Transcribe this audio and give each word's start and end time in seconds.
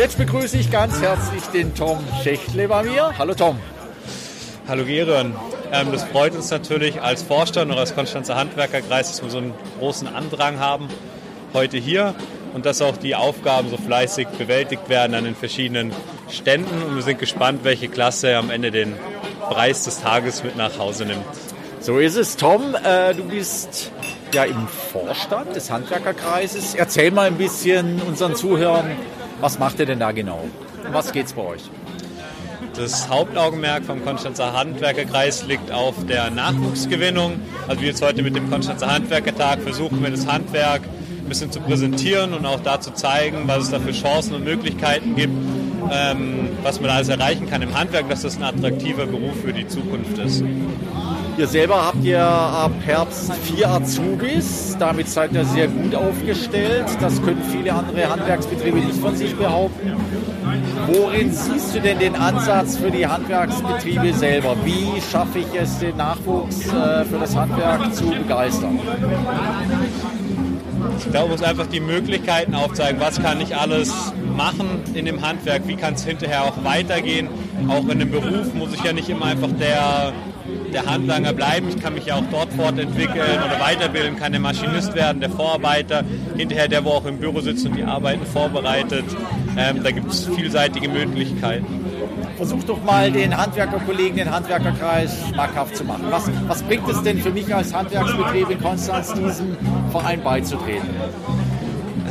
jetzt 0.00 0.16
begrüße 0.16 0.56
ich 0.56 0.70
ganz 0.70 1.02
herzlich 1.02 1.42
den 1.52 1.74
Tom 1.74 1.98
Schächtle 2.22 2.66
bei 2.68 2.84
mir. 2.84 3.12
Hallo 3.18 3.34
Tom. 3.34 3.58
Hallo 4.66 4.86
Gerion. 4.86 5.34
Ähm, 5.72 5.92
das 5.92 6.04
freut 6.04 6.34
uns 6.34 6.50
natürlich 6.50 7.02
als 7.02 7.22
Vorstand 7.22 7.70
und 7.70 7.76
als 7.76 7.94
Konstanzer 7.94 8.34
Handwerkerkreis, 8.34 9.08
dass 9.08 9.22
wir 9.22 9.28
so 9.28 9.36
einen 9.36 9.52
großen 9.78 10.08
Andrang 10.08 10.58
haben 10.58 10.88
heute 11.52 11.76
hier 11.76 12.14
und 12.54 12.64
dass 12.64 12.80
auch 12.80 12.96
die 12.96 13.14
Aufgaben 13.14 13.68
so 13.68 13.76
fleißig 13.76 14.26
bewältigt 14.38 14.88
werden 14.88 15.14
an 15.14 15.24
den 15.24 15.34
verschiedenen 15.34 15.92
Ständen. 16.30 16.82
Und 16.82 16.96
wir 16.96 17.02
sind 17.02 17.18
gespannt, 17.18 17.60
welche 17.64 17.88
Klasse 17.88 18.38
am 18.38 18.48
Ende 18.48 18.70
den 18.70 18.94
Preis 19.50 19.84
des 19.84 20.00
Tages 20.00 20.42
mit 20.42 20.56
nach 20.56 20.78
Hause 20.78 21.04
nimmt. 21.04 21.26
So 21.80 21.98
ist 21.98 22.16
es. 22.16 22.38
Tom, 22.38 22.74
äh, 22.74 23.12
du 23.12 23.24
bist 23.24 23.92
ja 24.32 24.44
im 24.44 24.66
Vorstand 24.66 25.54
des 25.54 25.70
Handwerkerkreises. 25.70 26.74
Erzähl 26.74 27.10
mal 27.10 27.26
ein 27.26 27.36
bisschen 27.36 28.00
unseren 28.00 28.34
Zuhörern, 28.34 28.92
was 29.40 29.58
macht 29.58 29.78
ihr 29.80 29.86
denn 29.86 30.00
da 30.00 30.12
genau? 30.12 30.44
Um 30.86 30.94
was 30.94 31.12
geht's 31.12 31.32
bei 31.32 31.42
euch? 31.42 31.62
Das 32.76 33.08
Hauptaugenmerk 33.08 33.84
vom 33.84 34.04
Konstanzer 34.04 34.52
Handwerkerkreis 34.52 35.44
liegt 35.46 35.72
auf 35.72 35.94
der 36.06 36.30
Nachwuchsgewinnung. 36.30 37.40
Also 37.66 37.80
wir 37.80 37.88
jetzt 37.88 38.02
heute 38.02 38.22
mit 38.22 38.36
dem 38.36 38.48
Konstanzer 38.50 38.92
Handwerkertag 38.92 39.60
versuchen 39.60 40.02
wir 40.02 40.10
das 40.10 40.26
Handwerk 40.26 40.82
ein 40.84 41.28
bisschen 41.28 41.50
zu 41.50 41.60
präsentieren 41.60 42.32
und 42.32 42.46
auch 42.46 42.60
da 42.60 42.80
zu 42.80 42.92
zeigen, 42.92 43.42
was 43.46 43.64
es 43.64 43.70
da 43.70 43.80
für 43.80 43.92
Chancen 43.92 44.34
und 44.34 44.44
Möglichkeiten 44.44 45.16
gibt, 45.16 45.34
ähm, 45.90 46.48
was 46.62 46.80
man 46.80 46.90
alles 46.90 47.08
erreichen 47.08 47.48
kann 47.48 47.62
im 47.62 47.78
Handwerk, 47.78 48.08
dass 48.08 48.22
das 48.22 48.36
ein 48.36 48.42
attraktiver 48.42 49.06
Beruf 49.06 49.40
für 49.44 49.52
die 49.52 49.66
Zukunft 49.66 50.18
ist. 50.18 50.42
Ihr 51.38 51.46
selber 51.46 51.86
habt 51.86 52.04
ja 52.04 52.28
ab 52.28 52.72
Herbst 52.84 53.32
vier 53.44 53.68
Azubis. 53.68 54.76
Damit 54.78 55.08
seid 55.08 55.32
ihr 55.32 55.44
sehr 55.44 55.68
gut 55.68 55.94
aufgestellt. 55.94 56.84
Das 57.00 57.22
können 57.22 57.42
viele 57.50 57.72
andere 57.72 58.10
Handwerksbetriebe 58.10 58.78
nicht 58.78 58.98
von 58.98 59.16
sich 59.16 59.34
behaupten. 59.34 59.92
Worin 60.86 61.32
siehst 61.32 61.74
du 61.74 61.80
denn 61.80 61.98
den 61.98 62.14
Ansatz 62.16 62.76
für 62.76 62.90
die 62.90 63.06
Handwerksbetriebe 63.06 64.12
selber? 64.12 64.56
Wie 64.64 65.00
schaffe 65.00 65.38
ich 65.38 65.58
es, 65.58 65.78
den 65.78 65.96
Nachwuchs 65.96 66.66
äh, 66.66 67.04
für 67.04 67.18
das 67.18 67.34
Handwerk 67.36 67.94
zu 67.94 68.10
begeistern? 68.10 68.78
Ich 70.98 71.10
glaube, 71.10 71.34
es 71.34 71.42
einfach 71.42 71.66
die 71.66 71.80
Möglichkeiten 71.80 72.54
aufzeigen, 72.54 73.00
was 73.00 73.20
kann 73.20 73.40
ich 73.40 73.56
alles 73.56 73.92
machen 74.36 74.82
in 74.94 75.04
dem 75.04 75.26
Handwerk, 75.26 75.66
wie 75.66 75.76
kann 75.76 75.94
es 75.94 76.04
hinterher 76.04 76.44
auch 76.44 76.64
weitergehen. 76.64 77.28
Auch 77.68 77.88
in 77.88 77.98
dem 77.98 78.10
Beruf 78.10 78.54
muss 78.54 78.72
ich 78.74 78.82
ja 78.82 78.92
nicht 78.92 79.08
immer 79.08 79.26
einfach 79.26 79.50
der 79.58 80.12
der 80.72 80.86
Handlanger 80.86 81.32
bleiben. 81.32 81.68
Ich 81.68 81.80
kann 81.80 81.94
mich 81.94 82.06
ja 82.06 82.16
auch 82.16 82.24
dort 82.30 82.52
fortentwickeln 82.52 83.42
oder 83.44 83.60
weiterbilden, 83.60 84.16
kann 84.16 84.32
der 84.32 84.40
Maschinist 84.40 84.94
werden, 84.94 85.20
der 85.20 85.30
Vorarbeiter, 85.30 86.04
hinterher 86.36 86.68
der, 86.68 86.84
wo 86.84 86.90
auch 86.90 87.06
im 87.06 87.18
Büro 87.18 87.40
sitzt 87.40 87.66
und 87.66 87.76
die 87.76 87.84
Arbeiten 87.84 88.24
vorbereitet. 88.26 89.04
Ähm, 89.56 89.82
da 89.82 89.90
gibt 89.90 90.10
es 90.12 90.26
vielseitige 90.26 90.88
Möglichkeiten. 90.88 91.79
Versuch 92.36 92.62
doch 92.64 92.82
mal 92.84 93.10
den 93.10 93.36
Handwerkerkollegen, 93.36 94.16
den 94.16 94.30
Handwerkerkreis 94.30 95.12
schmackhaft 95.28 95.76
zu 95.76 95.84
machen. 95.84 96.04
Was, 96.10 96.30
was 96.46 96.62
bringt 96.62 96.88
es 96.88 97.02
denn 97.02 97.18
für 97.18 97.30
mich 97.30 97.54
als 97.54 97.74
Handwerksbetrieb 97.74 98.50
in 98.50 98.60
Konstanz, 98.60 99.12
diesem 99.12 99.56
Verein 99.90 100.22
beizutreten? 100.22 100.88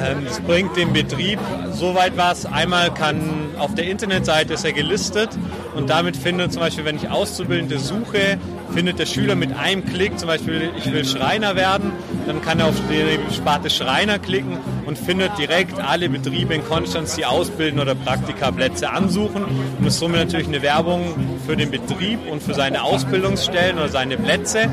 Ähm, 0.01 0.25
es 0.27 0.39
bringt 0.39 0.77
dem 0.77 0.93
Betrieb 0.93 1.39
soweit 1.71 2.15
was. 2.15 2.45
Einmal 2.45 2.93
kann 2.93 3.19
auf 3.57 3.75
der 3.75 3.85
Internetseite 3.85 4.53
ist 4.53 4.63
er 4.63 4.73
gelistet 4.73 5.29
und 5.75 5.89
damit 5.89 6.15
findet 6.15 6.53
zum 6.53 6.61
Beispiel, 6.61 6.85
wenn 6.85 6.95
ich 6.95 7.09
Auszubildende 7.09 7.79
suche, 7.79 8.37
findet 8.73 8.99
der 8.99 9.05
Schüler 9.05 9.35
mit 9.35 9.55
einem 9.57 9.85
Klick, 9.85 10.17
zum 10.19 10.27
Beispiel 10.27 10.69
ich 10.77 10.91
will 10.91 11.05
Schreiner 11.05 11.55
werden, 11.55 11.91
dann 12.27 12.41
kann 12.41 12.59
er 12.59 12.67
auf 12.67 12.75
die 12.89 13.33
Sparte 13.33 13.69
Schreiner 13.69 14.19
klicken 14.19 14.57
und 14.85 14.97
findet 14.97 15.37
direkt 15.37 15.79
alle 15.79 16.09
Betriebe 16.09 16.53
in 16.53 16.63
Konstanz, 16.63 17.15
die 17.15 17.25
ausbilden 17.25 17.79
oder 17.79 17.95
Praktikaplätze 17.95 18.89
ansuchen 18.89 19.45
und 19.79 19.85
ist 19.85 19.99
somit 19.99 20.17
natürlich 20.17 20.47
eine 20.47 20.61
Werbung 20.61 21.13
für 21.45 21.55
den 21.55 21.71
Betrieb 21.71 22.19
und 22.29 22.41
für 22.41 22.53
seine 22.53 22.83
Ausbildungsstellen 22.83 23.77
oder 23.77 23.89
seine 23.89 24.17
Plätze. 24.17 24.69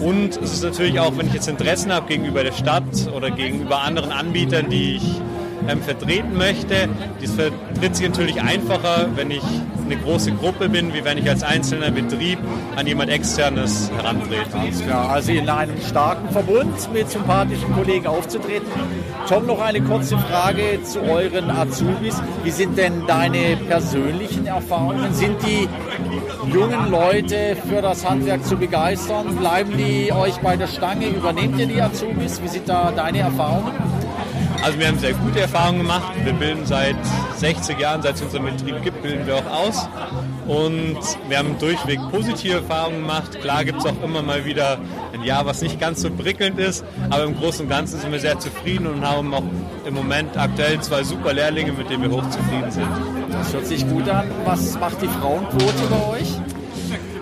Und 0.00 0.36
es 0.36 0.52
ist 0.52 0.64
natürlich 0.64 1.00
auch, 1.00 1.16
wenn 1.16 1.28
ich 1.28 1.34
jetzt 1.34 1.48
Interessen 1.48 1.92
habe 1.92 2.08
gegenüber 2.08 2.42
der 2.42 2.52
Stadt 2.52 2.84
oder 3.14 3.30
gegenüber 3.30 3.82
anderen 3.82 4.12
Anbietern, 4.12 4.68
die 4.68 4.96
ich 4.96 5.02
ähm, 5.68 5.82
vertreten 5.82 6.36
möchte. 6.36 6.88
Das 7.20 7.32
vertritt 7.32 7.96
sich 7.96 8.08
natürlich 8.08 8.40
einfacher, 8.40 9.08
wenn 9.14 9.30
ich 9.30 9.42
eine 9.84 9.96
große 9.96 10.32
Gruppe 10.32 10.68
bin, 10.68 10.94
wie 10.94 11.04
wenn 11.04 11.18
ich 11.18 11.28
als 11.28 11.42
einzelner 11.42 11.90
Betrieb 11.90 12.38
an 12.76 12.86
jemand 12.86 13.10
externes 13.10 13.90
herantrete. 13.96 14.84
Klar, 14.84 15.10
also 15.10 15.32
in 15.32 15.48
einem 15.48 15.80
starken 15.80 16.30
Verbund 16.30 16.92
mit 16.92 17.10
sympathischen 17.10 17.72
Kollegen 17.74 18.06
aufzutreten. 18.06 18.66
Tom, 19.28 19.46
noch 19.46 19.60
eine 19.60 19.80
kurze 19.82 20.16
Frage 20.18 20.82
zu 20.82 21.00
euren 21.02 21.50
Azubis. 21.50 22.20
Wie 22.42 22.50
sind 22.50 22.76
denn 22.78 23.06
deine 23.06 23.56
persönlichen 23.68 24.46
Erfahrungen? 24.46 25.12
Sind 25.12 25.36
die 25.46 25.68
jungen 26.52 26.90
Leute 26.90 27.56
für 27.68 27.82
das 27.82 28.08
Handwerk 28.08 28.44
zu 28.44 28.56
begeistern? 28.56 29.36
Bleiben 29.36 29.76
die 29.76 30.12
euch 30.12 30.36
bei 30.38 30.56
der 30.56 30.66
Stange? 30.66 31.08
Übernehmt 31.08 31.58
ihr 31.58 31.66
die 31.66 31.80
Azubis? 31.80 32.42
Wie 32.42 32.48
sind 32.48 32.68
da 32.68 32.92
deine 32.92 33.20
Erfahrungen? 33.20 33.93
Also 34.64 34.78
wir 34.78 34.88
haben 34.88 34.98
sehr 34.98 35.12
gute 35.12 35.40
Erfahrungen 35.40 35.80
gemacht. 35.80 36.14
Wir 36.24 36.32
bilden 36.32 36.64
seit 36.64 36.96
60 37.36 37.78
Jahren, 37.78 38.00
seit 38.00 38.14
es 38.14 38.22
unseren 38.22 38.46
Betrieb 38.46 38.82
gibt, 38.82 39.02
bilden 39.02 39.26
wir 39.26 39.36
auch 39.36 39.46
aus. 39.46 39.86
Und 40.46 40.96
wir 41.28 41.36
haben 41.36 41.58
durchweg 41.58 42.00
positive 42.10 42.54
Erfahrungen 42.54 43.00
gemacht. 43.00 43.38
Klar 43.42 43.66
gibt 43.66 43.80
es 43.80 43.84
auch 43.84 44.02
immer 44.02 44.22
mal 44.22 44.46
wieder 44.46 44.78
ein 45.12 45.22
Jahr, 45.22 45.44
was 45.44 45.60
nicht 45.60 45.78
ganz 45.78 46.00
so 46.00 46.08
prickelnd 46.10 46.58
ist. 46.58 46.82
Aber 47.10 47.24
im 47.24 47.36
Großen 47.36 47.66
und 47.66 47.68
Ganzen 47.68 48.00
sind 48.00 48.10
wir 48.10 48.20
sehr 48.20 48.38
zufrieden 48.38 48.86
und 48.86 49.06
haben 49.06 49.34
auch 49.34 49.42
im 49.84 49.92
Moment 49.92 50.34
aktuell 50.38 50.80
zwei 50.80 51.04
super 51.04 51.34
Lehrlinge, 51.34 51.72
mit 51.72 51.90
denen 51.90 52.02
wir 52.04 52.10
hochzufrieden 52.10 52.70
sind. 52.70 52.88
Das 53.32 53.52
hört 53.52 53.66
sich 53.66 53.86
gut 53.86 54.08
an. 54.08 54.30
Was 54.46 54.80
macht 54.80 55.02
die 55.02 55.08
Frauenquote 55.08 55.86
bei 55.90 56.20
euch? 56.20 56.53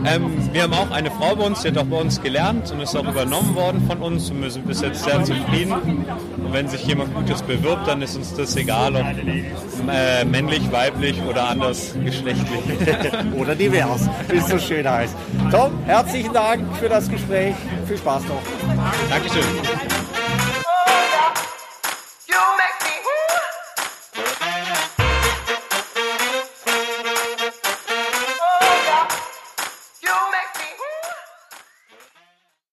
Ähm, 0.04 0.48
wir 0.52 0.62
haben 0.62 0.74
auch 0.74 0.90
eine 0.90 1.10
Frau 1.10 1.36
bei 1.36 1.44
uns, 1.44 1.62
die 1.62 1.68
hat 1.68 1.78
auch 1.78 1.84
bei 1.84 1.96
uns 1.96 2.20
gelernt 2.20 2.70
und 2.72 2.80
ist 2.80 2.96
auch 2.96 3.06
übernommen 3.06 3.54
worden 3.54 3.84
von 3.86 3.98
uns 3.98 4.30
und 4.30 4.42
wir 4.42 4.50
sind 4.50 4.66
bis 4.66 4.80
jetzt 4.80 5.04
sehr 5.04 5.22
zufrieden. 5.22 5.72
Und 5.72 6.52
wenn 6.52 6.68
sich 6.68 6.84
jemand 6.86 7.14
Gutes 7.14 7.42
bewirbt, 7.42 7.86
dann 7.86 8.02
ist 8.02 8.16
uns 8.16 8.34
das 8.34 8.56
egal, 8.56 8.96
ob 8.96 9.04
äh, 9.90 10.24
männlich, 10.24 10.70
weiblich 10.72 11.20
oder 11.22 11.48
anders 11.48 11.94
geschlechtlich. 12.04 12.60
oder 13.38 13.54
divers, 13.54 14.08
wie 14.28 14.36
es 14.36 14.48
so 14.48 14.58
schön 14.58 14.88
heißt. 14.88 15.14
Tom, 15.50 15.72
herzlichen 15.86 16.32
Dank 16.32 16.76
für 16.76 16.88
das 16.88 17.08
Gespräch. 17.08 17.54
Viel 17.86 17.98
Spaß 17.98 18.22
noch. 18.24 18.42
Dankeschön. 19.10 19.42